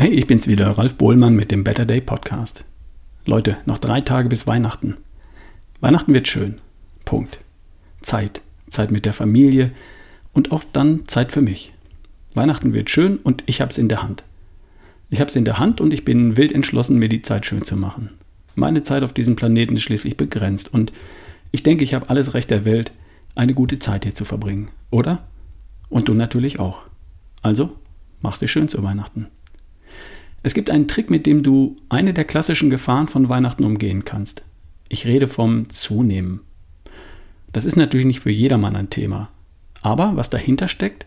Hey, 0.00 0.14
ich 0.14 0.26
bin's 0.26 0.48
wieder, 0.48 0.70
Ralf 0.78 0.94
Bohlmann 0.94 1.36
mit 1.36 1.50
dem 1.50 1.62
Better 1.62 1.84
Day 1.84 2.00
Podcast. 2.00 2.64
Leute, 3.26 3.58
noch 3.66 3.76
drei 3.76 4.00
Tage 4.00 4.30
bis 4.30 4.46
Weihnachten. 4.46 4.96
Weihnachten 5.82 6.14
wird 6.14 6.26
schön. 6.26 6.58
Punkt. 7.04 7.36
Zeit. 8.00 8.40
Zeit 8.70 8.90
mit 8.92 9.04
der 9.04 9.12
Familie 9.12 9.72
und 10.32 10.52
auch 10.52 10.64
dann 10.72 11.06
Zeit 11.06 11.32
für 11.32 11.42
mich. 11.42 11.74
Weihnachten 12.32 12.72
wird 12.72 12.88
schön 12.88 13.18
und 13.18 13.42
ich 13.44 13.60
hab's 13.60 13.76
in 13.76 13.90
der 13.90 14.02
Hand. 14.02 14.24
Ich 15.10 15.20
hab's 15.20 15.36
in 15.36 15.44
der 15.44 15.58
Hand 15.58 15.82
und 15.82 15.92
ich 15.92 16.06
bin 16.06 16.38
wild 16.38 16.52
entschlossen, 16.52 16.98
mir 16.98 17.10
die 17.10 17.20
Zeit 17.20 17.44
schön 17.44 17.60
zu 17.60 17.76
machen. 17.76 18.08
Meine 18.54 18.82
Zeit 18.82 19.02
auf 19.02 19.12
diesem 19.12 19.36
Planeten 19.36 19.76
ist 19.76 19.82
schließlich 19.82 20.16
begrenzt 20.16 20.72
und 20.72 20.94
ich 21.50 21.62
denke, 21.62 21.84
ich 21.84 21.92
habe 21.92 22.08
alles 22.08 22.32
Recht 22.32 22.50
der 22.50 22.64
Welt, 22.64 22.90
eine 23.34 23.52
gute 23.52 23.78
Zeit 23.78 24.04
hier 24.04 24.14
zu 24.14 24.24
verbringen, 24.24 24.70
oder? 24.90 25.28
Und 25.90 26.08
du 26.08 26.14
natürlich 26.14 26.58
auch. 26.58 26.84
Also, 27.42 27.76
mach's 28.22 28.38
dir 28.38 28.48
schön 28.48 28.68
zu 28.68 28.82
Weihnachten. 28.82 29.26
Es 30.42 30.54
gibt 30.54 30.70
einen 30.70 30.88
Trick, 30.88 31.10
mit 31.10 31.26
dem 31.26 31.42
du 31.42 31.76
eine 31.88 32.14
der 32.14 32.24
klassischen 32.24 32.70
Gefahren 32.70 33.08
von 33.08 33.28
Weihnachten 33.28 33.64
umgehen 33.64 34.04
kannst. 34.04 34.44
Ich 34.88 35.06
rede 35.06 35.28
vom 35.28 35.68
Zunehmen. 35.68 36.40
Das 37.52 37.64
ist 37.64 37.76
natürlich 37.76 38.06
nicht 38.06 38.20
für 38.20 38.30
jedermann 38.30 38.76
ein 38.76 38.90
Thema. 38.90 39.28
Aber 39.82 40.16
was 40.16 40.30
dahinter 40.30 40.68
steckt, 40.68 41.06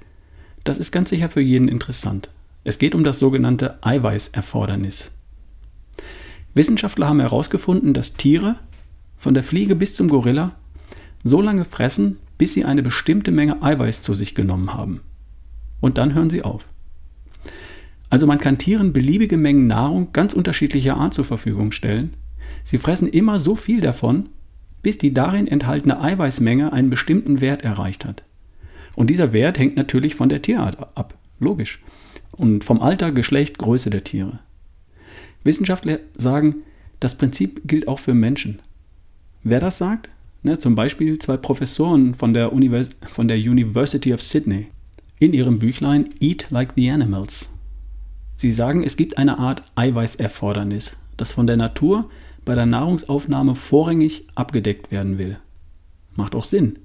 das 0.64 0.78
ist 0.78 0.92
ganz 0.92 1.10
sicher 1.10 1.30
für 1.30 1.42
jeden 1.42 1.68
interessant. 1.68 2.30
Es 2.64 2.80
geht 2.80 2.96
um 2.96 3.04
das 3.04 3.20
sogenannte 3.20 3.84
Eiweißerfordernis. 3.84 5.12
Wissenschaftler 6.54 7.08
haben 7.08 7.20
herausgefunden, 7.20 7.94
dass 7.94 8.14
Tiere, 8.14 8.58
von 9.18 9.34
der 9.34 9.44
Fliege 9.44 9.76
bis 9.76 9.96
zum 9.96 10.10
Gorilla, 10.10 10.56
so 11.24 11.42
lange 11.42 11.66
fressen, 11.66 12.18
bis 12.38 12.54
sie 12.54 12.66
eine 12.66 12.84
bestimmte 12.84 13.32
Menge 13.32 13.62
Eiweiß 13.62 14.02
zu 14.02 14.14
sich 14.14 14.36
genommen 14.36 14.74
haben. 14.74 15.02
Und 15.82 15.98
dann 15.98 16.14
hören 16.14 16.30
sie 16.30 16.44
auf. 16.44 16.73
Also 18.14 18.28
man 18.28 18.38
kann 18.38 18.60
Tieren 18.60 18.94
beliebige 18.94 19.38
Mengen 19.38 19.66
Nahrung 19.66 20.10
ganz 20.14 20.34
unterschiedlicher 20.34 20.98
Art 20.98 21.16
zur 21.16 21.26
Verfügung 21.26 21.72
stellen. 21.72 22.14
Sie 22.64 22.78
fressen 22.78 23.08
immer 23.08 23.40
so 23.40 23.56
viel 23.56 23.82
davon, 23.82 24.30
bis 24.84 25.00
die 25.00 25.16
darin 25.16 25.48
enthaltene 25.48 26.00
Eiweißmenge 26.00 26.72
einen 26.72 26.92
bestimmten 26.92 27.42
Wert 27.42 27.64
erreicht 27.64 28.06
hat. 28.06 28.22
Und 28.94 29.10
dieser 29.10 29.34
Wert 29.34 29.58
hängt 29.58 29.78
natürlich 29.78 30.14
von 30.14 30.30
der 30.30 30.44
Tierart 30.44 30.78
ab, 30.96 31.18
logisch. 31.40 31.82
Und 32.34 32.64
vom 32.64 32.84
Alter, 32.84 33.12
Geschlecht, 33.12 33.58
Größe 33.58 33.90
der 33.90 34.04
Tiere. 34.04 34.38
Wissenschaftler 35.44 35.98
sagen, 36.16 36.58
das 37.00 37.18
Prinzip 37.18 37.68
gilt 37.68 37.88
auch 37.88 37.98
für 37.98 38.14
Menschen. 38.14 38.60
Wer 39.42 39.60
das 39.60 39.80
sagt? 39.80 40.10
Ne, 40.44 40.60
zum 40.60 40.76
Beispiel 40.76 41.18
zwei 41.18 41.38
Professoren 41.38 42.14
von 42.14 42.36
der, 42.36 42.54
Univers 42.54 42.92
von 43.12 43.28
der 43.28 43.38
University 43.38 44.14
of 44.14 44.22
Sydney 44.22 44.68
in 45.18 45.34
ihrem 45.34 45.58
Büchlein 45.58 46.12
Eat 46.20 46.52
Like 46.52 46.74
the 46.76 46.92
Animals 46.92 47.50
Sie 48.38 48.50
sagen, 48.50 48.84
es 48.84 48.98
gibt 48.98 49.18
eine 49.18 49.40
Art 49.40 49.64
Eiweißerfordernis, 49.76 50.98
das 51.18 51.32
von 51.32 51.48
der 51.48 51.58
Natur 51.58 52.10
bei 52.46 52.56
der 52.56 52.66
Nahrungsaufnahme 52.66 53.56
vorrangig 53.56 54.28
abgedeckt 54.36 54.92
werden 54.92 55.18
will. 55.18 55.38
Macht 56.16 56.36
auch 56.36 56.44
Sinn. 56.44 56.80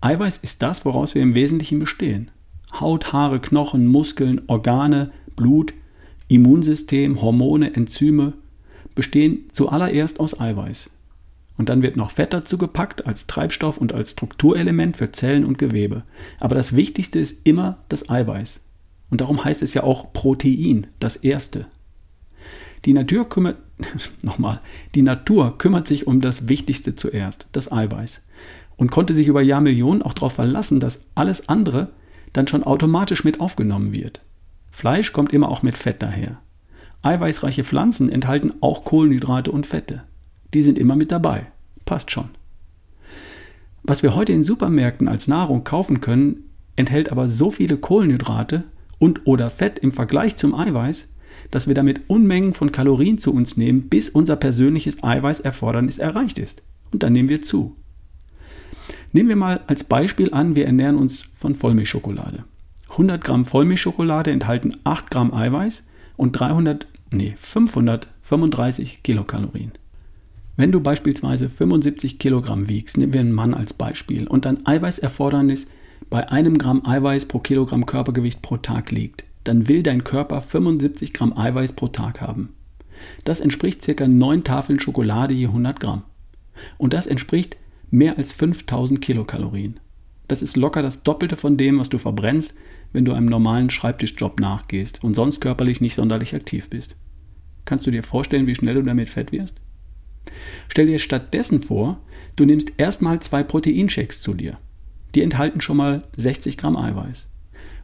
Eiweiß 0.00 0.38
ist 0.38 0.62
das, 0.62 0.84
woraus 0.84 1.14
wir 1.14 1.22
im 1.22 1.34
Wesentlichen 1.34 1.78
bestehen. 1.78 2.30
Haut, 2.78 3.12
Haare, 3.12 3.40
Knochen, 3.40 3.86
Muskeln, 3.86 4.42
Organe, 4.46 5.10
Blut, 5.34 5.74
Immunsystem, 6.28 7.20
Hormone, 7.22 7.74
Enzyme 7.74 8.34
bestehen 8.94 9.48
zuallererst 9.52 10.20
aus 10.20 10.38
Eiweiß. 10.38 10.90
Und 11.56 11.68
dann 11.68 11.82
wird 11.82 11.96
noch 11.96 12.10
Fett 12.10 12.32
dazu 12.32 12.58
gepackt 12.58 13.06
als 13.06 13.26
Treibstoff 13.26 13.78
und 13.78 13.92
als 13.92 14.10
Strukturelement 14.10 14.96
für 14.96 15.12
Zellen 15.12 15.44
und 15.44 15.58
Gewebe. 15.58 16.02
Aber 16.38 16.54
das 16.54 16.76
Wichtigste 16.76 17.18
ist 17.18 17.46
immer 17.46 17.78
das 17.88 18.10
Eiweiß. 18.10 18.60
Und 19.10 19.20
darum 19.20 19.44
heißt 19.44 19.62
es 19.62 19.74
ja 19.74 19.82
auch 19.82 20.12
Protein, 20.12 20.88
das 20.98 21.16
erste. 21.16 21.66
Die 22.84 22.92
Natur 22.92 23.28
kümmert, 23.28 23.58
nochmal, 24.22 24.60
die 24.94 25.02
Natur 25.02 25.58
kümmert 25.58 25.86
sich 25.86 26.06
um 26.06 26.20
das 26.20 26.48
Wichtigste 26.48 26.94
zuerst, 26.94 27.48
das 27.52 27.70
Eiweiß. 27.70 28.22
Und 28.76 28.90
konnte 28.90 29.14
sich 29.14 29.28
über 29.28 29.40
Jahrmillionen 29.40 30.02
auch 30.02 30.12
darauf 30.12 30.34
verlassen, 30.34 30.80
dass 30.80 31.06
alles 31.14 31.48
andere 31.48 31.92
dann 32.32 32.46
schon 32.46 32.62
automatisch 32.62 33.24
mit 33.24 33.40
aufgenommen 33.40 33.94
wird. 33.94 34.20
Fleisch 34.70 35.12
kommt 35.12 35.32
immer 35.32 35.48
auch 35.48 35.62
mit 35.62 35.78
Fett 35.78 36.02
daher. 36.02 36.38
Eiweißreiche 37.02 37.64
Pflanzen 37.64 38.10
enthalten 38.10 38.52
auch 38.60 38.84
Kohlenhydrate 38.84 39.50
und 39.50 39.64
Fette. 39.64 40.02
Die 40.52 40.62
sind 40.62 40.78
immer 40.78 40.96
mit 40.96 41.10
dabei. 41.10 41.46
Passt 41.86 42.10
schon. 42.10 42.28
Was 43.82 44.02
wir 44.02 44.14
heute 44.14 44.32
in 44.32 44.44
Supermärkten 44.44 45.08
als 45.08 45.28
Nahrung 45.28 45.64
kaufen 45.64 46.00
können, 46.00 46.50
enthält 46.74 47.10
aber 47.10 47.28
so 47.28 47.50
viele 47.50 47.76
Kohlenhydrate, 47.76 48.64
und 48.98 49.26
oder 49.26 49.50
Fett 49.50 49.78
im 49.78 49.92
Vergleich 49.92 50.36
zum 50.36 50.54
Eiweiß, 50.54 51.12
dass 51.50 51.66
wir 51.68 51.74
damit 51.74 52.02
Unmengen 52.08 52.54
von 52.54 52.72
Kalorien 52.72 53.18
zu 53.18 53.32
uns 53.32 53.56
nehmen, 53.56 53.88
bis 53.88 54.08
unser 54.08 54.36
persönliches 54.36 55.02
Eiweißerfordernis 55.02 55.98
erreicht 55.98 56.38
ist. 56.38 56.62
Und 56.92 57.02
dann 57.02 57.12
nehmen 57.12 57.28
wir 57.28 57.42
zu. 57.42 57.76
Nehmen 59.12 59.28
wir 59.28 59.36
mal 59.36 59.60
als 59.66 59.84
Beispiel 59.84 60.32
an, 60.32 60.56
wir 60.56 60.66
ernähren 60.66 60.96
uns 60.96 61.24
von 61.34 61.54
Vollmilchschokolade. 61.54 62.44
100 62.90 63.22
Gramm 63.22 63.44
Vollmilchschokolade 63.44 64.30
enthalten 64.30 64.76
8 64.84 65.10
Gramm 65.10 65.34
Eiweiß 65.34 65.86
und 66.16 66.32
300, 66.32 66.86
nee, 67.10 67.34
535 67.38 69.02
Kilokalorien. 69.02 69.72
Wenn 70.56 70.72
du 70.72 70.80
beispielsweise 70.80 71.48
75 71.48 72.18
Kilogramm 72.18 72.68
wiegst, 72.68 72.96
nehmen 72.96 73.12
wir 73.12 73.20
einen 73.20 73.32
Mann 73.32 73.52
als 73.52 73.74
Beispiel, 73.74 74.26
und 74.26 74.46
dein 74.46 74.64
Eiweißerfordernis 74.66 75.66
bei 76.08 76.28
einem 76.30 76.56
Gramm 76.56 76.86
Eiweiß 76.86 77.26
pro 77.26 77.40
Kilogramm 77.40 77.84
Körpergewicht 77.84 78.40
pro 78.40 78.56
Tag 78.56 78.90
liegt, 78.92 79.24
dann 79.44 79.68
will 79.68 79.82
dein 79.82 80.04
Körper 80.04 80.40
75 80.40 81.12
Gramm 81.12 81.36
Eiweiß 81.36 81.72
pro 81.72 81.88
Tag 81.88 82.20
haben. 82.20 82.54
Das 83.24 83.40
entspricht 83.40 83.82
ca. 83.82 84.06
9 84.06 84.44
Tafeln 84.44 84.80
Schokolade 84.80 85.34
je 85.34 85.46
100 85.46 85.80
Gramm. 85.80 86.02
Und 86.78 86.92
das 86.92 87.06
entspricht 87.06 87.56
mehr 87.90 88.16
als 88.18 88.32
5000 88.32 89.00
Kilokalorien. 89.00 89.80
Das 90.28 90.42
ist 90.42 90.56
locker 90.56 90.82
das 90.82 91.02
Doppelte 91.02 91.36
von 91.36 91.56
dem, 91.56 91.78
was 91.78 91.88
du 91.88 91.98
verbrennst, 91.98 92.54
wenn 92.92 93.04
du 93.04 93.12
einem 93.12 93.26
normalen 93.26 93.70
Schreibtischjob 93.70 94.40
nachgehst 94.40 95.02
und 95.04 95.14
sonst 95.14 95.40
körperlich 95.40 95.80
nicht 95.80 95.94
sonderlich 95.94 96.34
aktiv 96.34 96.70
bist. 96.70 96.96
Kannst 97.64 97.86
du 97.86 97.90
dir 97.90 98.02
vorstellen, 98.02 98.46
wie 98.46 98.54
schnell 98.54 98.76
du 98.76 98.82
damit 98.82 99.08
fett 99.08 99.32
wirst? 99.32 99.56
Stell 100.68 100.86
dir 100.86 100.98
stattdessen 100.98 101.62
vor, 101.62 102.00
du 102.36 102.44
nimmst 102.44 102.72
erstmal 102.78 103.20
zwei 103.20 103.42
Proteinshakes 103.42 104.20
zu 104.20 104.34
dir 104.34 104.58
die 105.16 105.22
enthalten 105.22 105.62
schon 105.62 105.78
mal 105.78 106.04
60 106.16 106.58
Gramm 106.58 106.76
Eiweiß. 106.76 107.28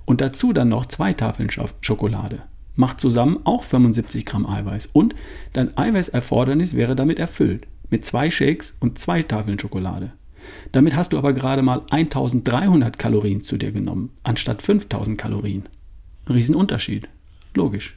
Und 0.04 0.20
dazu 0.20 0.53
dann 0.53 0.69
noch 0.69 0.84
zwei 0.87 1.15
Tafeln 1.15 1.50
Schokolade. 1.81 2.43
Macht 2.76 3.00
zusammen 3.00 3.41
auch 3.44 3.65
75 3.65 4.26
Gramm 4.26 4.47
Eiweiß. 4.47 4.91
Und 4.93 5.15
dein 5.54 5.76
Eiweißerfordernis 5.76 6.76
wäre 6.76 6.94
damit 6.94 7.19
erfüllt. 7.19 7.66
Mit 7.88 8.04
zwei 8.04 8.31
Shakes 8.31 8.76
und 8.81 8.98
zwei 8.98 9.22
Tafeln 9.22 9.59
Schokolade. 9.59 10.12
Damit 10.72 10.94
hast 10.94 11.15
du 11.15 11.19
aber 11.19 11.32
gerade 11.32 11.62
mal 11.62 11.82
1300 11.91 12.98
Kalorien 12.98 13.41
zu 13.41 13.56
dir 13.56 13.72
genommen, 13.72 14.10
anstatt 14.25 14.60
5000 14.60 15.16
Kalorien. 15.16 15.69
Riesenunterschied. 16.28 17.09
Logisch. 17.54 17.97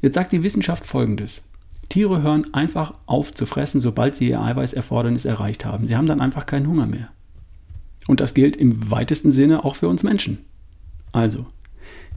Jetzt 0.00 0.14
sagt 0.14 0.32
die 0.32 0.42
Wissenschaft 0.42 0.86
folgendes. 0.86 1.42
Tiere 1.88 2.22
hören 2.22 2.52
einfach 2.52 2.94
auf 3.06 3.32
zu 3.32 3.46
fressen, 3.46 3.80
sobald 3.80 4.16
sie 4.16 4.30
ihr 4.30 4.40
Eiweißerfordernis 4.40 5.24
erreicht 5.24 5.64
haben. 5.64 5.86
Sie 5.86 5.96
haben 5.96 6.06
dann 6.06 6.20
einfach 6.20 6.46
keinen 6.46 6.66
Hunger 6.66 6.86
mehr. 6.86 7.10
Und 8.08 8.20
das 8.20 8.34
gilt 8.34 8.56
im 8.56 8.90
weitesten 8.90 9.32
Sinne 9.32 9.64
auch 9.64 9.76
für 9.76 9.88
uns 9.88 10.02
Menschen. 10.02 10.38
Also, 11.12 11.46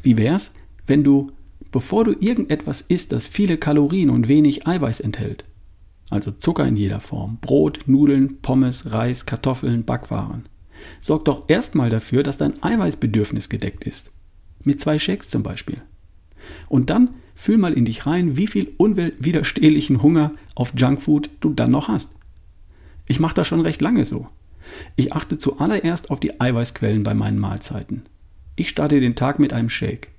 wie 0.01 0.17
wär's, 0.17 0.53
wenn 0.87 1.03
du, 1.03 1.31
bevor 1.71 2.03
du 2.05 2.13
irgendetwas 2.19 2.81
isst, 2.81 3.11
das 3.11 3.27
viele 3.27 3.57
Kalorien 3.57 4.09
und 4.09 4.27
wenig 4.27 4.67
Eiweiß 4.67 4.99
enthält, 4.99 5.45
also 6.09 6.31
Zucker 6.31 6.67
in 6.67 6.75
jeder 6.75 6.99
Form, 6.99 7.37
Brot, 7.41 7.81
Nudeln, 7.87 8.41
Pommes, 8.41 8.91
Reis, 8.91 9.25
Kartoffeln, 9.25 9.83
Backwaren, 9.83 10.45
sorg 10.99 11.25
doch 11.25 11.49
erstmal 11.49 11.89
dafür, 11.89 12.23
dass 12.23 12.37
dein 12.37 12.61
Eiweißbedürfnis 12.61 13.49
gedeckt 13.49 13.85
ist. 13.85 14.11
Mit 14.63 14.79
zwei 14.79 14.99
Shakes 14.99 15.29
zum 15.29 15.43
Beispiel. 15.43 15.81
Und 16.69 16.89
dann 16.89 17.09
fühl 17.35 17.57
mal 17.57 17.73
in 17.73 17.85
dich 17.85 18.05
rein, 18.05 18.37
wie 18.37 18.47
viel 18.47 18.73
unwiderstehlichen 18.77 20.01
Hunger 20.01 20.31
auf 20.55 20.73
Junkfood 20.75 21.29
du 21.41 21.53
dann 21.53 21.71
noch 21.71 21.87
hast. 21.87 22.09
Ich 23.07 23.19
mache 23.19 23.35
das 23.35 23.47
schon 23.47 23.61
recht 23.61 23.81
lange 23.81 24.05
so. 24.05 24.27
Ich 24.95 25.13
achte 25.13 25.37
zuallererst 25.37 26.09
auf 26.09 26.19
die 26.19 26.39
Eiweißquellen 26.39 27.03
bei 27.03 27.13
meinen 27.13 27.39
Mahlzeiten. 27.39 28.03
Ich 28.55 28.69
starte 28.69 28.99
den 28.99 29.15
Tag 29.15 29.39
mit 29.39 29.51
einem 29.51 29.69
Shake. 29.69 30.09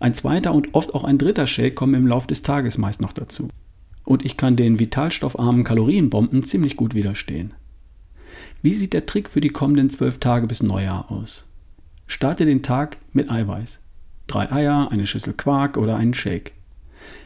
Ein 0.00 0.14
zweiter 0.14 0.52
und 0.52 0.74
oft 0.74 0.94
auch 0.94 1.04
ein 1.04 1.18
dritter 1.18 1.46
Shake 1.46 1.76
kommen 1.76 1.94
im 1.94 2.06
Laufe 2.06 2.26
des 2.26 2.42
Tages 2.42 2.78
meist 2.78 3.00
noch 3.00 3.12
dazu. 3.12 3.48
Und 4.04 4.24
ich 4.24 4.36
kann 4.36 4.56
den 4.56 4.80
vitalstoffarmen 4.80 5.64
Kalorienbomben 5.64 6.42
ziemlich 6.42 6.76
gut 6.76 6.94
widerstehen. 6.94 7.54
Wie 8.62 8.72
sieht 8.72 8.92
der 8.92 9.06
Trick 9.06 9.28
für 9.28 9.40
die 9.40 9.50
kommenden 9.50 9.90
zwölf 9.90 10.18
Tage 10.18 10.48
bis 10.48 10.62
Neujahr 10.62 11.10
aus? 11.10 11.46
Starte 12.08 12.44
den 12.44 12.62
Tag 12.62 12.96
mit 13.12 13.30
Eiweiß. 13.30 13.80
Drei 14.26 14.50
Eier, 14.50 14.90
eine 14.90 15.06
Schüssel 15.06 15.34
Quark 15.34 15.76
oder 15.76 15.96
einen 15.96 16.14
Shake. 16.14 16.52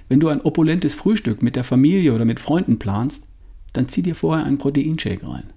Wenn 0.08 0.20
du 0.20 0.28
ein 0.28 0.42
opulentes 0.42 0.94
Frühstück 0.94 1.42
mit 1.42 1.56
der 1.56 1.64
Familie 1.64 2.12
oder 2.12 2.24
mit 2.24 2.40
Freunden 2.40 2.78
planst, 2.78 3.26
dann 3.72 3.88
zieh 3.88 4.02
dir 4.02 4.14
vorher 4.14 4.44
einen 4.44 4.58
Proteinshake 4.58 5.26
rein 5.26 5.52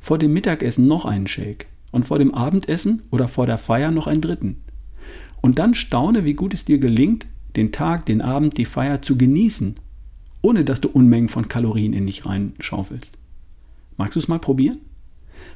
vor 0.00 0.18
dem 0.18 0.32
Mittagessen 0.32 0.86
noch 0.86 1.04
einen 1.04 1.26
Shake 1.26 1.66
und 1.92 2.04
vor 2.04 2.18
dem 2.18 2.34
Abendessen 2.34 3.02
oder 3.10 3.28
vor 3.28 3.46
der 3.46 3.58
Feier 3.58 3.90
noch 3.90 4.06
einen 4.06 4.20
dritten. 4.20 4.62
Und 5.40 5.58
dann 5.58 5.74
staune, 5.74 6.24
wie 6.24 6.34
gut 6.34 6.54
es 6.54 6.64
dir 6.64 6.78
gelingt, 6.78 7.26
den 7.56 7.72
Tag, 7.72 8.06
den 8.06 8.20
Abend, 8.20 8.58
die 8.58 8.64
Feier 8.64 9.02
zu 9.02 9.16
genießen, 9.16 9.76
ohne 10.42 10.64
dass 10.64 10.80
du 10.80 10.88
Unmengen 10.88 11.28
von 11.28 11.48
Kalorien 11.48 11.92
in 11.92 12.06
dich 12.06 12.26
reinschaufelst. 12.26 13.18
Magst 13.96 14.16
du 14.16 14.20
es 14.20 14.28
mal 14.28 14.38
probieren? 14.38 14.78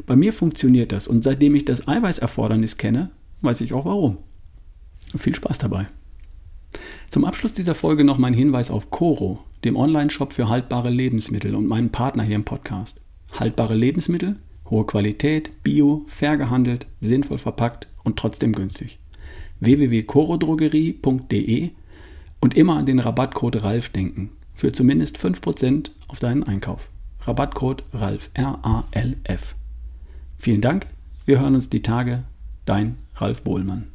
Bei 0.07 0.17
mir 0.17 0.33
funktioniert 0.33 0.93
das 0.93 1.09
und 1.09 1.23
seitdem 1.23 1.55
ich 1.55 1.65
das 1.65 1.87
Eiweißerfordernis 1.87 2.77
kenne, 2.77 3.11
weiß 3.43 3.61
ich 3.61 3.73
auch 3.73 3.85
warum. 3.85 4.19
Viel 5.17 5.35
Spaß 5.35 5.59
dabei. 5.59 5.87
Zum 7.09 7.25
Abschluss 7.25 7.55
dieser 7.55 7.75
Folge 7.75 8.03
noch 8.03 8.19
mein 8.19 8.35
Hinweis 8.35 8.71
auf 8.71 8.91
Coro, 8.91 9.39
dem 9.65 9.77
Online-Shop 9.77 10.33
für 10.33 10.49
haltbare 10.49 10.91
Lebensmittel 10.91 11.55
und 11.55 11.67
meinen 11.67 11.91
Partner 11.91 12.25
hier 12.25 12.37
im 12.37 12.45
Podcast. 12.45 13.01
Haltbare 13.35 13.75
Lebensmittel, 13.75 14.37
hohe 14.71 14.87
Qualität, 14.87 15.51
bio, 15.65 16.05
fair 16.07 16.37
gehandelt, 16.37 16.87
sinnvoll 17.01 17.39
verpackt 17.39 17.89
und 18.05 18.17
trotzdem 18.17 18.53
günstig. 18.53 19.01
www.corodrogerie.de 19.61 21.71
und 22.41 22.57
immer 22.57 22.77
an 22.77 22.87
den 22.87 23.01
Rabattcode 23.01 23.61
RALF 23.63 23.89
denken. 23.89 24.31
Für 24.55 24.71
zumindest 24.71 25.19
5% 25.19 25.91
auf 26.07 26.21
deinen 26.21 26.45
Einkauf. 26.45 26.91
Rabattcode 27.23 27.83
RALF. 27.93 28.31
R-A-L-F. 28.35 29.57
Vielen 30.39 30.61
Dank. 30.61 30.87
Wir 31.27 31.41
hören 31.41 31.57
uns 31.57 31.71
die 31.71 31.83
Tage. 31.83 32.23
Dein 32.67 32.99
Ralf 33.17 33.43
Bohlmann. 33.43 33.89